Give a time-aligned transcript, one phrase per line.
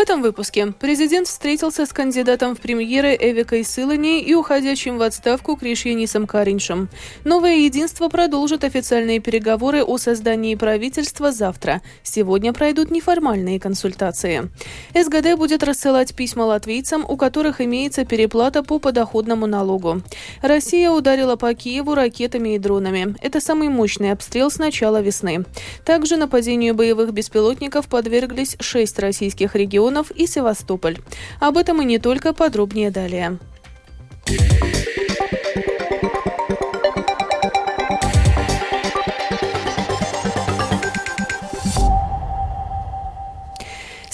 [0.00, 6.26] этом выпуске президент встретился с кандидатом в премьеры Эвикой Сылани и уходящим в отставку Кришьянисом
[6.26, 6.88] Кариншем.
[7.24, 11.82] Новое единство продолжит официальные переговоры о создании правительства завтра.
[12.02, 14.50] Сегодня пройдут неформальные консультации.
[14.94, 20.00] СГД будет рассылать письма латвийцам, у которых имеется переплата по подоходному налогу.
[20.40, 23.14] Россия ударила по Киеву ракетами и дронами.
[23.20, 25.44] Это самый мощный обстрел с начала весны.
[25.84, 30.98] Также нападению боевых беспилотников подверглись шесть российских регионов регионов и Севастополь.
[31.40, 33.38] Об этом и не только подробнее далее.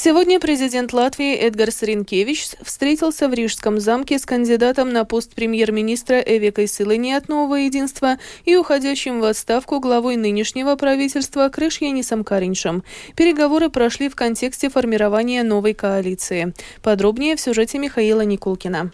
[0.06, 6.68] Сегодня президент Латвии Эдгарс Ринкевич встретился в Рижском замке с кандидатом на пост премьер-министра Эвикой
[6.68, 12.84] Силани от Нового Единства и уходящим в отставку главой нынешнего правительства Крышьянисом Кариншем.
[13.16, 16.54] Переговоры прошли в контексте формирования новой коалиции.
[16.84, 18.92] Подробнее в сюжете Михаила Никулкина.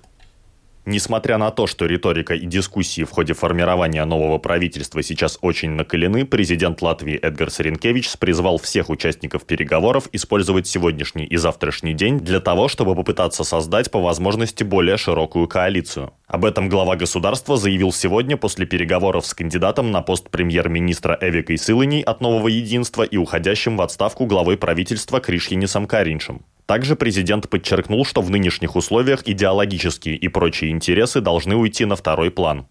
[0.84, 6.26] Несмотря на то, что риторика и дискуссии в ходе формирования нового правительства сейчас очень накалены,
[6.26, 12.66] президент Латвии Эдгар Саренкевич призвал всех участников переговоров использовать сегодняшний и завтрашний день для того,
[12.66, 16.14] чтобы попытаться создать по возможности более широкую коалицию.
[16.26, 22.02] Об этом глава государства заявил сегодня после переговоров с кандидатом на пост премьер-министра Эвикой Сылыней
[22.02, 26.42] от Нового Единства и уходящим в отставку главой правительства Кришьянисом Кариншем.
[26.72, 32.30] Также президент подчеркнул, что в нынешних условиях идеологические и прочие интересы должны уйти на второй
[32.30, 32.66] план.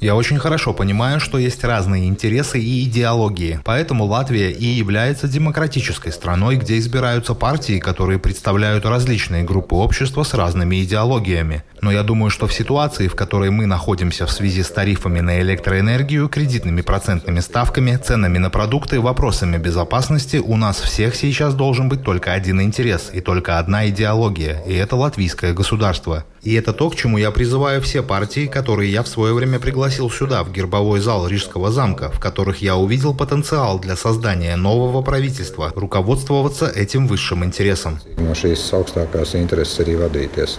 [0.00, 3.60] Я очень хорошо понимаю, что есть разные интересы и идеологии.
[3.64, 10.34] Поэтому Латвия и является демократической страной, где избираются партии, которые представляют различные группы общества с
[10.34, 11.64] разными идеологиями.
[11.80, 15.40] Но я думаю, что в ситуации, в которой мы находимся в связи с тарифами на
[15.40, 22.02] электроэнергию, кредитными процентными ставками, ценами на продукты, вопросами безопасности, у нас всех сейчас должен быть
[22.02, 26.24] только один интерес и только одна идеология, и это латвийское государство.
[26.46, 30.08] И это то, к чему я призываю все партии, которые я в свое время пригласил
[30.08, 35.72] сюда, в гербовой зал Рижского замка, в которых я увидел потенциал для создания нового правительства,
[35.74, 37.98] руководствоваться этим высшим интересом.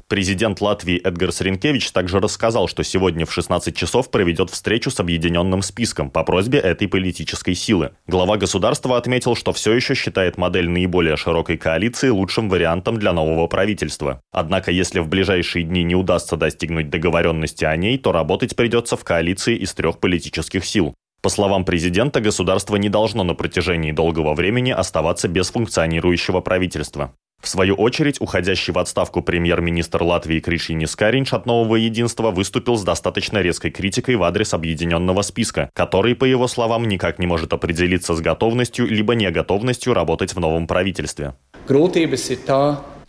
[0.09, 5.61] Президент Латвии Эдгар Саренкевич также рассказал, что сегодня в 16 часов проведет встречу с объединенным
[5.61, 7.91] списком по просьбе этой политической силы.
[8.07, 13.47] Глава государства отметил, что все еще считает модель наиболее широкой коалиции лучшим вариантом для нового
[13.47, 14.19] правительства.
[14.33, 19.03] Однако, если в ближайшие дни не удастся достигнуть договоренности о ней, то работать придется в
[19.03, 20.93] коалиции из трех политических сил.
[21.21, 27.13] По словам президента, государство не должно на протяжении долгого времени оставаться без функционирующего правительства.
[27.41, 32.83] В свою очередь, уходящий в отставку премьер-министр Латвии Кришьянис Каринч от «Нового единства» выступил с
[32.83, 38.15] достаточно резкой критикой в адрес объединенного списка, который, по его словам, никак не может определиться
[38.15, 41.35] с готовностью либо неготовностью работать в новом правительстве.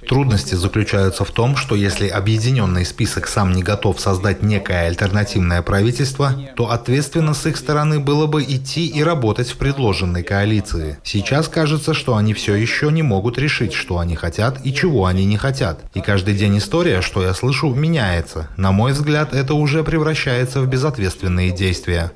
[0.06, 6.34] Трудности заключаются в том, что если объединенный список сам не готов создать некое альтернативное правительство,
[6.56, 10.98] то ответственно с их стороны было бы идти и работать в предложенной коалиции.
[11.02, 15.24] Сейчас кажется, что они все еще не могут решить, что они хотят и чего они
[15.26, 15.80] не хотят.
[15.94, 18.48] И каждый день история, что я слышу, меняется.
[18.56, 22.12] На мой взгляд, это уже превращается в безответственные действия.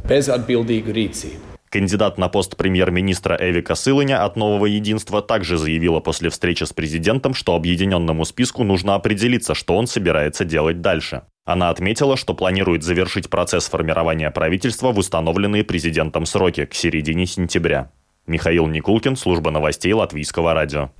[1.72, 7.32] Кандидат на пост премьер-министра Эвика Сылыня от «Нового единства» также заявила после встречи с президентом,
[7.32, 11.22] что объединенному списку нужно определиться, что он собирается делать дальше.
[11.46, 17.90] Она отметила, что планирует завершить процесс формирования правительства в установленные президентом сроки к середине сентября.
[18.26, 20.90] Михаил Никулкин, служба новостей Латвийского радио.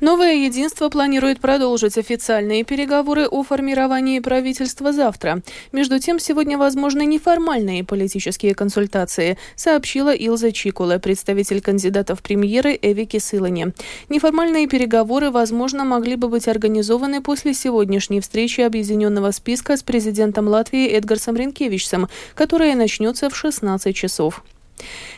[0.00, 5.42] Новое единство планирует продолжить официальные переговоры о формировании правительства завтра.
[5.72, 13.72] Между тем, сегодня возможны неформальные политические консультации, сообщила Илза Чикула, представитель кандидатов премьеры Эвики Силани.
[14.08, 20.88] Неформальные переговоры, возможно, могли бы быть организованы после сегодняшней встречи объединенного списка с президентом Латвии
[20.88, 24.42] Эдгарсом Ренкевичсом, которая начнется в 16 часов.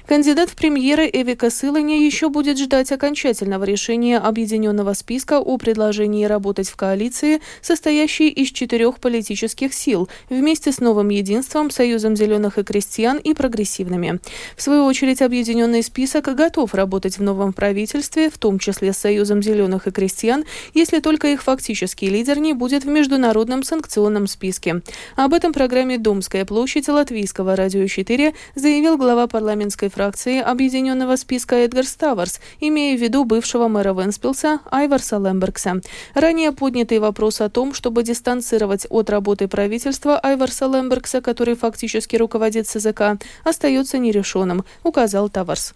[0.07, 6.69] Кандидат в премьеры Эвика Сылани еще будет ждать окончательного решения объединенного списка о предложении работать
[6.69, 13.17] в коалиции, состоящей из четырех политических сил, вместе с новым единством, Союзом зеленых и крестьян
[13.17, 14.21] и прогрессивными.
[14.57, 19.43] В свою очередь, объединенный список готов работать в новом правительстве, в том числе с Союзом
[19.43, 24.83] зеленых и крестьян, если только их фактический лидер не будет в международном санкционном списке.
[25.17, 31.85] Об этом программе «Домская площадь» Латвийского радио 4 заявил глава парламентской фракции Объединенного списка Эдгар
[31.85, 35.83] Ставарс, имея в виду бывшего мэра Венспилса Айварса Лембергса.
[36.15, 42.67] Ранее поднятый вопрос о том, чтобы дистанцировать от работы правительства Айварса Лембергса, который фактически руководит
[42.67, 45.75] СЗК, остается нерешенным, указал Таварс.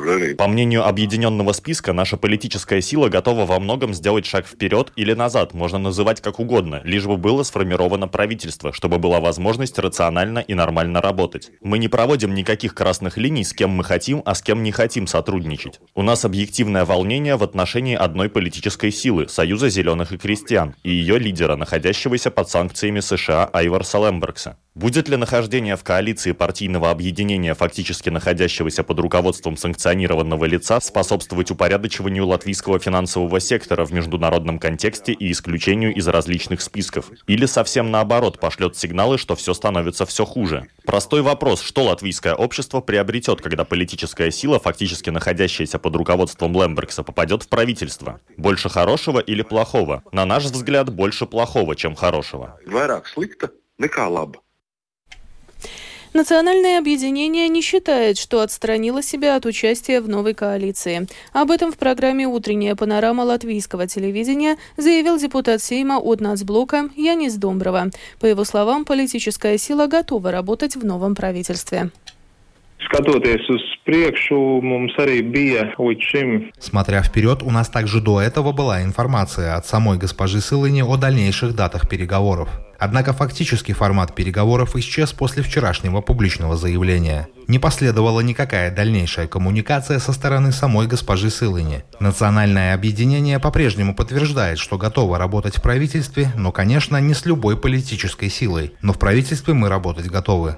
[0.00, 0.36] Darīt.
[0.36, 5.54] По мнению объединенного списка, наша политическая сила готова во многом сделать шаг вперед или назад,
[5.54, 11.00] можно называть как угодно, лишь бы было сформировано правительство, чтобы была возможность рационально и нормально
[11.00, 11.50] работать.
[11.60, 15.06] Мы не проводим никаких красных линий, с кем мы хотим, а с кем не хотим
[15.06, 15.80] сотрудничать.
[15.94, 21.18] У нас объективное волнение в отношении одной политической силы– Союза зеленых и крестьян, и ее
[21.18, 24.56] лидера, находящегося под санкциями США Айварса Лембергса.
[24.80, 32.26] Будет ли нахождение в коалиции партийного объединения, фактически находящегося под руководством санкционированного лица, способствовать упорядочиванию
[32.26, 37.10] латвийского финансового сектора в международном контексте и исключению из различных списков?
[37.26, 40.66] Или совсем наоборот пошлет сигналы, что все становится все хуже?
[40.86, 47.42] Простой вопрос, что латвийское общество приобретет, когда политическая сила, фактически находящаяся под руководством Лембергса, попадет
[47.42, 48.20] в правительство?
[48.38, 50.02] Больше хорошего или плохого?
[50.10, 52.58] На наш взгляд, больше плохого, чем хорошего.
[52.66, 54.40] Vairāk slikta nekā laba.
[56.12, 61.06] Национальное объединение не считает, что отстранило себя от участия в новой коалиции.
[61.32, 67.90] Об этом в программе «Утренняя панорама латвийского телевидения» заявил депутат Сейма от нацблока Янис Домброва.
[68.18, 71.90] По его словам, политическая сила готова работать в новом правительстве.
[76.58, 81.54] Смотря вперед, у нас также до этого была информация от самой госпожи Сылыни о дальнейших
[81.54, 82.48] датах переговоров.
[82.80, 87.28] Однако фактический формат переговоров исчез после вчерашнего публичного заявления.
[87.46, 91.84] Не последовала никакая дальнейшая коммуникация со стороны самой госпожи Сылыни.
[92.00, 98.30] Национальное объединение по-прежнему подтверждает, что готово работать в правительстве, но, конечно, не с любой политической
[98.30, 98.72] силой.
[98.80, 100.56] Но в правительстве мы работать готовы.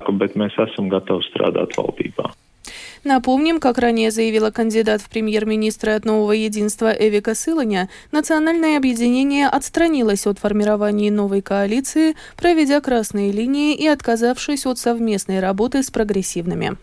[3.05, 10.27] Напомним, как ранее заявила кандидат в премьер-министры от Нового единства Эвика Сыланя, национальное объединение отстранилось
[10.27, 16.77] от формирования новой коалиции, проведя красные линии и отказавшись от совместной работы с прогрессивными.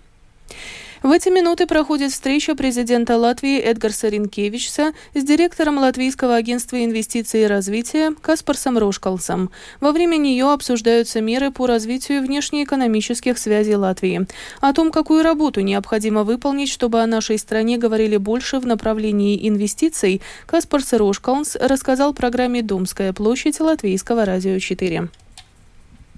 [1.02, 7.48] В эти минуты проходит встреча президента Латвии Эдгарса Ринкевичса с директором Латвийского агентства инвестиций и
[7.48, 9.50] развития Каспарсом Рошкалсом.
[9.80, 14.28] Во время нее обсуждаются меры по развитию внешнеэкономических связей Латвии.
[14.60, 20.22] О том, какую работу необходимо выполнить, чтобы о нашей стране говорили больше в направлении инвестиций,
[20.48, 25.08] Каспарс Рошкалс рассказал программе «Домская площадь» Латвийского радио 4.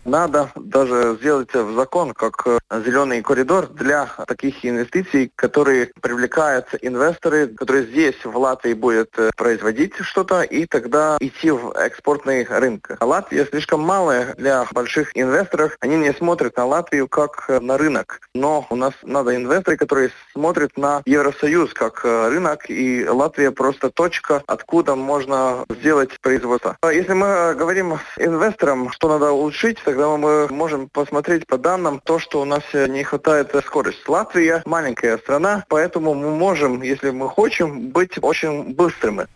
[0.06, 7.48] Надо даже сделать в закон как э, зеленый коридор для таких инвестиций, которые привлекают инвесторы,
[7.48, 12.98] которые здесь в Латвии будут э, производить что-то и тогда идти в экспортный рынок.
[13.00, 15.78] А Латвия слишком малая для больших инвесторов.
[15.82, 18.22] Они не смотрят на Латвию как э, на рынок.
[18.34, 24.42] Но у нас надо инвесторы, которые смотрят на Евросоюз как рынок, и Латвия просто точка,
[24.48, 26.76] откуда можно сделать производство.
[26.82, 32.02] А Если мы говорим с инвестором, что надо улучшить, тогда мы можем посмотреть по данным
[32.04, 34.02] то, что у нас не хватает скорости.
[34.08, 39.28] Латвия маленькая страна, поэтому мы можем, если мы хотим, быть очень быстрыми.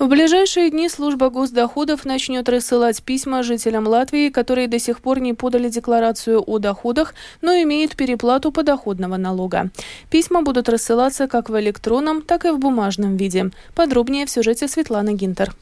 [0.00, 5.34] В ближайшие дни служба госдоходов начнет рассылать письма жителям Латвии, которые до сих пор не
[5.34, 9.70] подали декларацию о доходах, но имеют переплату подоходного налога.
[10.10, 13.50] Письма будут рассылаться как в электронном, так и в бумажном виде.
[13.76, 15.54] Подробнее в сюжете Светланы Гинтер.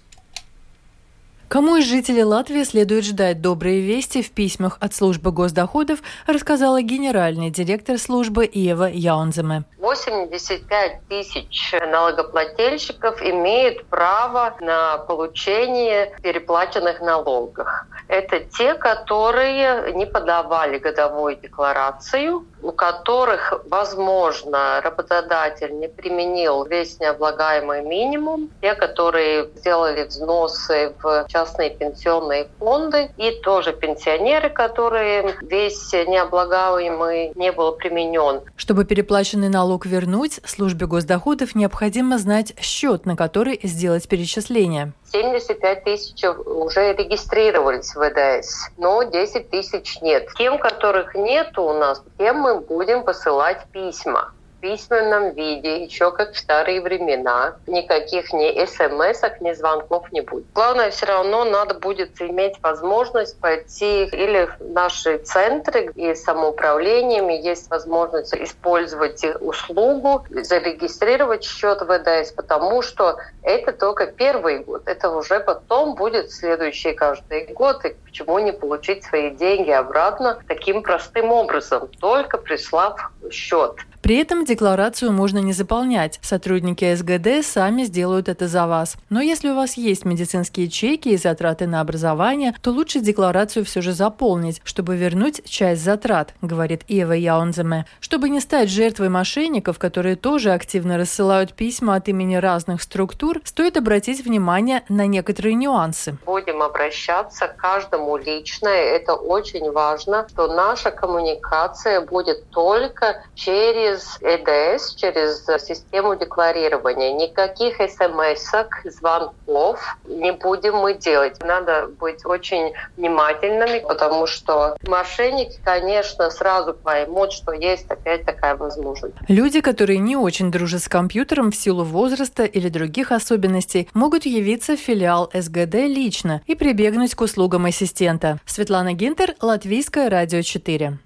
[1.49, 7.49] Кому из жителей Латвии следует ждать добрые вести в письмах от службы госдоходов, рассказала генеральный
[7.49, 9.65] директор службы Ева Яунземе.
[9.79, 17.67] 85 тысяч налогоплательщиков имеют право на получение переплаченных налогов.
[18.09, 27.83] Это те, которые не подавали годовую декларацию, у которых, возможно, работодатель не применил весь необлагаемый
[27.83, 37.33] минимум, те, которые сделали взносы в частные пенсионные фонды, и тоже пенсионеры, которые весь необлагаемый
[37.35, 38.41] не был применен.
[38.57, 44.93] Чтобы переплаченный налог вернуть, службе госдоходов необходимо знать счет, на который сделать перечисление.
[45.13, 50.29] 75 тысяч уже регистрировались в ВДС, но 10 тысяч нет.
[50.37, 56.39] Тем, которых нет у нас, тем мы будем посылать письма письменном виде, еще как в
[56.39, 57.57] старые времена.
[57.67, 60.47] Никаких ни смс ни звонков не будет.
[60.55, 67.71] Главное, все равно надо будет иметь возможность пойти или в наши центры и самоуправлениями есть
[67.71, 74.83] возможность использовать услугу, зарегистрировать счет ВДС, потому что это только первый год.
[74.87, 77.85] Это уже потом будет следующий каждый год.
[77.85, 83.77] И почему не получить свои деньги обратно таким простым образом, только прислав счет.
[84.03, 86.19] При этом декларацию можно не заполнять.
[86.23, 88.97] Сотрудники СГД сами сделают это за вас.
[89.11, 93.81] Но если у вас есть медицинские чеки и затраты на образование, то лучше декларацию все
[93.81, 97.87] же заполнить, чтобы вернуть часть затрат, говорит Ева Яунземе.
[98.01, 103.77] Чтобы не стать жертвой мошенников, которые тоже активно рассылают письма от имени разных структур, стоит
[103.77, 106.17] обратить внимание на некоторые нюансы.
[106.25, 108.69] Будем обращаться к каждому лично.
[108.69, 117.13] Это очень важно, что наша коммуникация будет только через через ЭДС, через систему декларирования.
[117.13, 118.53] Никаких смс
[118.85, 121.41] звонков не будем мы делать.
[121.41, 129.15] Надо быть очень внимательными, потому что мошенники, конечно, сразу поймут, что есть опять такая возможность.
[129.29, 134.77] Люди, которые не очень дружат с компьютером в силу возраста или других особенностей, могут явиться
[134.77, 138.39] в филиал СГД лично и прибегнуть к услугам ассистента.
[138.47, 140.99] Светлана Гинтер, Латвийское радио 4.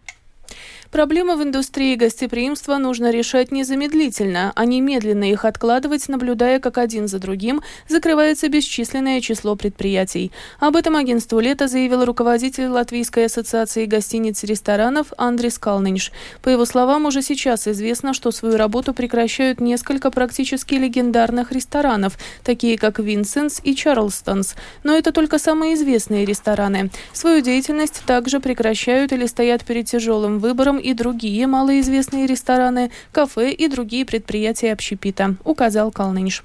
[0.93, 7.09] Проблемы в индустрии гостеприимства нужно решать незамедлительно, а не медленно их откладывать, наблюдая, как один
[7.09, 10.33] за другим закрывается бесчисленное число предприятий.
[10.61, 16.13] Об этом агентству «Лето» заявил руководитель Латвийской ассоциации гостиниц и ресторанов Андрис Калнинш.
[16.43, 22.77] По его словам, уже сейчас известно, что свою работу прекращают несколько практически легендарных ресторанов, такие
[22.77, 24.57] как «Винсенс» и «Чарлстонс».
[24.85, 26.91] Но это только самые известные рестораны.
[27.15, 33.69] Свою деятельность также прекращают или стоят перед тяжелым выбором и другие малоизвестные рестораны, кафе и
[33.69, 36.43] другие предприятия общепита, указал Калнинш.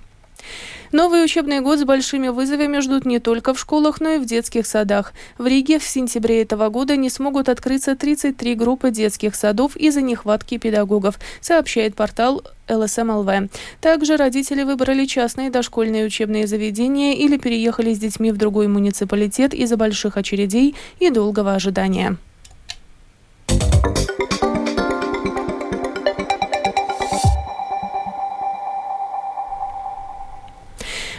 [0.94, 4.65] Новый учебный год с большими вызовами ждут не только в школах, но и в детских
[4.65, 5.13] садах.
[5.38, 10.58] В Риге в сентябре этого года не смогут открыться 33 группы детских садов из-за нехватки
[10.58, 13.50] педагогов, сообщает портал ЛСМЛВ.
[13.82, 19.75] Также родители выбрали частные дошкольные учебные заведения или переехали с детьми в другой муниципалитет из-за
[19.75, 22.17] больших очередей и долгого ожидания.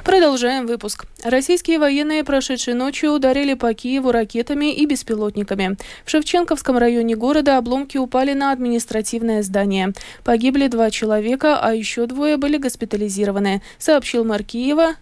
[0.05, 1.07] Продолжаем выпуск.
[1.25, 5.77] Российские военные прошедшей ночью ударили по Киеву ракетами и беспилотниками.
[6.05, 9.93] В Шевченковском районе города обломки упали на административное здание.
[10.25, 14.95] Погибли два человека, а еще двое были госпитализированы, сообщил мэр Киева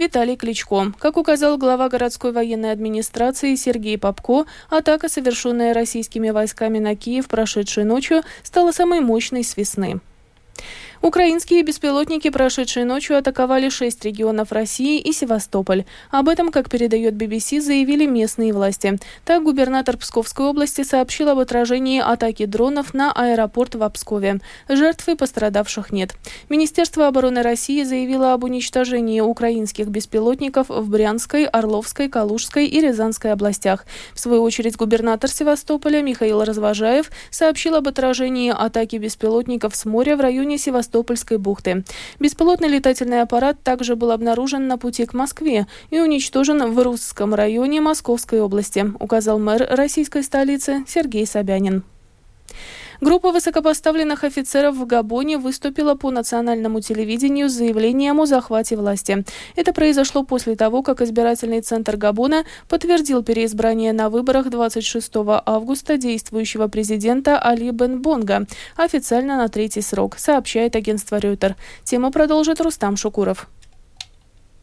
[0.00, 0.94] Виталий Кличко.
[0.98, 7.84] Как указал глава городской военной администрации Сергей Попко, атака, совершенная российскими войсками на Киев прошедшей
[7.84, 10.00] ночью, стала самой мощной с весны.
[11.02, 15.86] Украинские беспилотники прошедшей ночью атаковали шесть регионов России и Севастополь.
[16.10, 18.98] Об этом, как передает BBC, заявили местные власти.
[19.24, 24.40] Так, губернатор Псковской области сообщил об отражении атаки дронов на аэропорт в Пскове.
[24.68, 26.14] Жертв и пострадавших нет.
[26.50, 33.86] Министерство обороны России заявило об уничтожении украинских беспилотников в Брянской, Орловской, Калужской и Рязанской областях.
[34.12, 40.20] В свою очередь, губернатор Севастополя Михаил Развожаев сообщил об отражении атаки беспилотников с моря в
[40.20, 41.84] районе Севастополя Севастопольской бухты.
[42.18, 47.80] Беспилотный летательный аппарат также был обнаружен на пути к Москве и уничтожен в Русском районе
[47.80, 51.84] Московской области, указал мэр российской столицы Сергей Собянин.
[53.00, 59.24] Группа высокопоставленных офицеров в Габоне выступила по национальному телевидению с заявлением о захвате власти.
[59.56, 65.12] Это произошло после того, как избирательный центр Габона подтвердил переизбрание на выборах 26
[65.46, 71.54] августа действующего президента Али Бен Бонга официально на третий срок, сообщает агентство Reuters.
[71.84, 73.48] Тему продолжит Рустам Шукуров.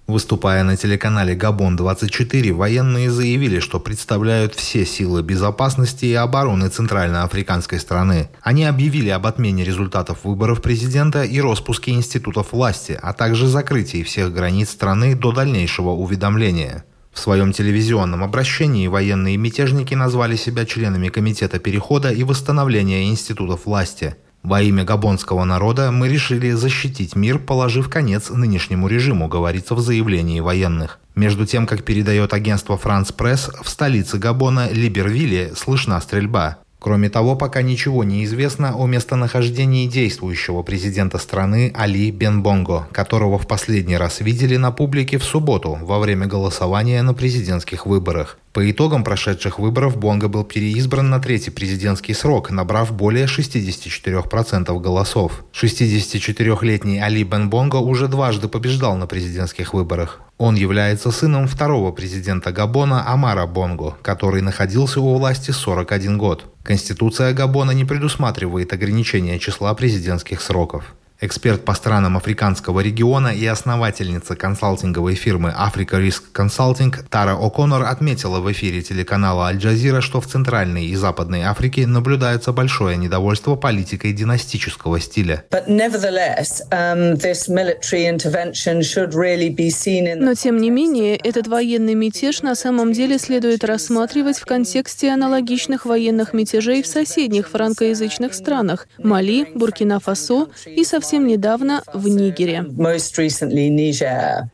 [0.08, 8.30] Выступая на телеканале «Габон-24», военные заявили, что представляют все силы безопасности и обороны центральноафриканской страны.
[8.42, 14.34] Они объявили об отмене результатов выборов президента и распуске институтов власти, а также закрытии всех
[14.34, 16.86] границ страны до дальнейшего уведомления.
[17.12, 24.16] В своем телевизионном обращении военные мятежники назвали себя членами Комитета перехода и восстановления институтов власти–
[24.48, 30.40] во имя габонского народа мы решили защитить мир, положив конец нынешнему режиму, говорится в заявлении
[30.40, 31.00] военных.
[31.16, 36.60] Между тем, как передает агентство «Франс Пресс», в столице Габона Либервилле слышна стрельба.
[36.80, 43.48] Кроме того, пока ничего не известно о местонахождении действующего президента страны Али Бенбонго, которого в
[43.48, 48.38] последний раз видели на публике в субботу во время голосования на президентских выборах.
[48.54, 55.44] По итогам прошедших выборов Бонго был переизбран на третий президентский срок, набрав более 64% голосов.
[55.54, 60.22] 64-летний Али Бен Бонго уже дважды побеждал на президентских выборах.
[60.38, 66.46] Он является сыном второго президента Габона Амара Бонго, который находился у власти 41 год.
[66.64, 70.94] Конституция Габона не предусматривает ограничения числа президентских сроков.
[71.20, 78.40] Эксперт по странам африканского региона и основательница консалтинговой фирмы Africa Risk Consulting Тара О'Коннор отметила
[78.40, 85.00] в эфире телеканала Аль-Джазира, что в Центральной и Западной Африке наблюдается большое недовольство политикой династического
[85.00, 85.44] стиля.
[85.50, 87.18] Um,
[90.20, 95.88] Но тем не менее, этот военный мятеж на самом деле следует рассматривать в контексте аналогичных
[95.88, 102.66] военных мятежей в соседних франкоязычных странах– Мали, Буркина-Фасо и совсем совсем недавно в Нигере.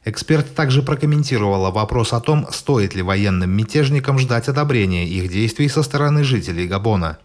[0.06, 5.82] Эксперт также прокомментировала вопрос о том, стоит ли военным мятежникам ждать одобрения их действий со
[5.82, 7.18] стороны жителей Габона.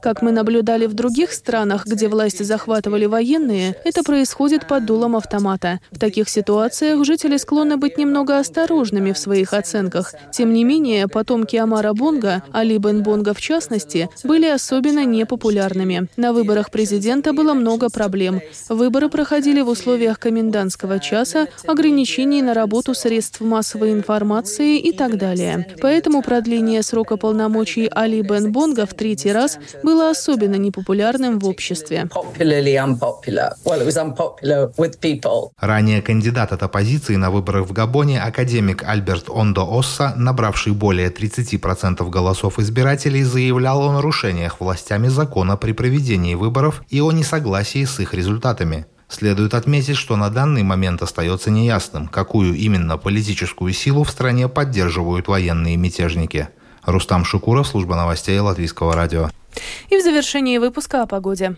[0.00, 5.80] Как мы наблюдали в других странах, где власти захватывали военные, это происходит под дулом автомата.
[5.90, 10.14] В таких ситуациях жители склонны быть немного осторожными в своих оценках.
[10.32, 16.08] Тем не менее, потомки Амара Бонга, Али Бен Бонга в частности, были особенно непопулярными.
[16.16, 18.40] На выборах президента было много проблем.
[18.68, 25.66] Выборы проходили в условиях комендантского часа, ограничений на работу средств массовой информации и так далее.
[25.80, 32.08] Поэтому продление срока полномочий Али Бен Бонга в третий раз было особенно непопулярным в обществе.
[35.58, 42.08] Ранее кандидат от оппозиции на выборах в Габоне, академик Альберт Ондо Осса, набравший более 30%
[42.08, 48.14] голосов избирателей, заявлял о нарушениях властями закона при проведении выборов и о несогласии с их
[48.14, 48.86] результатами.
[49.08, 55.28] Следует отметить, что на данный момент остается неясным, какую именно политическую силу в стране поддерживают
[55.28, 56.48] военные мятежники.
[56.84, 59.30] Рустам Шукуров, служба новостей Латвийского радио.
[59.90, 61.56] И в завершении выпуска о погоде.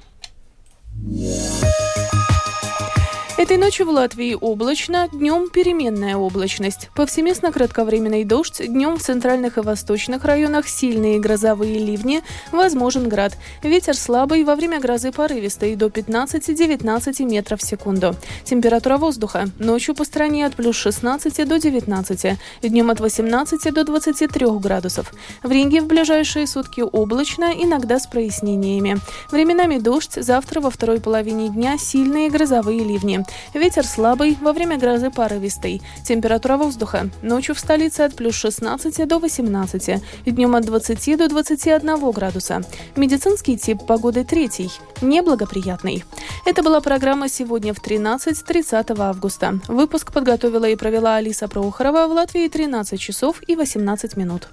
[3.45, 6.89] Этой ночью в Латвии облачно, днем переменная облачность.
[6.95, 12.23] Повсеместно кратковременный дождь, днем в центральных и восточных районах сильные грозовые ливни,
[12.53, 13.37] возможен град.
[13.63, 18.17] Ветер слабый, во время грозы порывистый, до 15-19 метров в секунду.
[18.45, 19.51] Температура воздуха.
[19.59, 25.13] Ночью по стране от плюс 16 до 19, днем от 18 до 23 градусов.
[25.43, 28.97] В Риге в ближайшие сутки облачно, иногда с прояснениями.
[29.31, 33.23] Временами дождь, завтра во второй половине дня сильные грозовые ливни.
[33.53, 35.83] Ветер слабый, во время грозы порывистый.
[36.05, 37.09] Температура воздуха.
[37.23, 40.03] Ночью в столице от плюс 16 до 18.
[40.27, 42.63] Днем от 20 до 21 градуса.
[42.97, 44.71] Медицинский тип погоды третий.
[45.01, 46.05] Неблагоприятный.
[46.47, 49.61] Это была программа «Сегодня в 13 30 августа».
[49.69, 54.49] Выпуск подготовила и провела Алиса Проухорова в Латвии 13 часов и 18 минут.